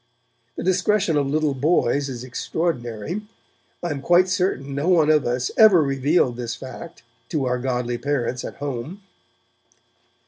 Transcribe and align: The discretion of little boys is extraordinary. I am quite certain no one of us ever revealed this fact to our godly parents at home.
The 0.55 0.63
discretion 0.63 1.15
of 1.15 1.27
little 1.27 1.53
boys 1.53 2.09
is 2.09 2.23
extraordinary. 2.23 3.21
I 3.83 3.91
am 3.91 4.01
quite 4.01 4.27
certain 4.29 4.73
no 4.73 4.89
one 4.89 5.11
of 5.11 5.27
us 5.27 5.51
ever 5.57 5.79
revealed 5.79 6.37
this 6.37 6.55
fact 6.55 7.03
to 7.29 7.45
our 7.45 7.59
godly 7.59 7.99
parents 7.99 8.43
at 8.43 8.55
home. 8.55 9.03